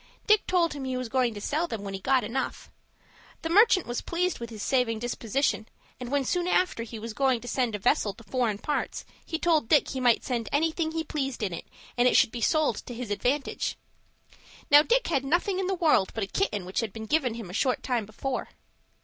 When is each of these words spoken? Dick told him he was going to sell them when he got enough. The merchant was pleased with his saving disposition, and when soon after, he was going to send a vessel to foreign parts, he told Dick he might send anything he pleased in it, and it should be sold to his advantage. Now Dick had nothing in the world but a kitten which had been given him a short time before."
Dick 0.25 0.47
told 0.47 0.73
him 0.73 0.83
he 0.83 0.97
was 0.97 1.09
going 1.09 1.35
to 1.35 1.39
sell 1.39 1.67
them 1.67 1.83
when 1.83 1.93
he 1.93 1.99
got 1.99 2.23
enough. 2.23 2.71
The 3.43 3.51
merchant 3.51 3.85
was 3.85 4.01
pleased 4.01 4.39
with 4.39 4.49
his 4.49 4.63
saving 4.63 4.97
disposition, 4.97 5.67
and 5.99 6.09
when 6.09 6.25
soon 6.25 6.47
after, 6.47 6.81
he 6.81 6.97
was 6.97 7.13
going 7.13 7.39
to 7.41 7.47
send 7.47 7.75
a 7.75 7.77
vessel 7.77 8.11
to 8.15 8.23
foreign 8.23 8.57
parts, 8.57 9.05
he 9.23 9.37
told 9.37 9.69
Dick 9.69 9.89
he 9.89 9.99
might 9.99 10.23
send 10.23 10.49
anything 10.51 10.93
he 10.93 11.03
pleased 11.03 11.43
in 11.43 11.53
it, 11.53 11.67
and 11.99 12.07
it 12.07 12.17
should 12.17 12.31
be 12.31 12.41
sold 12.41 12.77
to 12.87 12.95
his 12.95 13.11
advantage. 13.11 13.77
Now 14.71 14.81
Dick 14.81 15.05
had 15.09 15.23
nothing 15.23 15.59
in 15.59 15.67
the 15.67 15.75
world 15.75 16.11
but 16.15 16.23
a 16.23 16.25
kitten 16.25 16.65
which 16.65 16.79
had 16.79 16.91
been 16.93 17.05
given 17.05 17.35
him 17.35 17.51
a 17.51 17.53
short 17.53 17.83
time 17.83 18.07
before." 18.07 18.49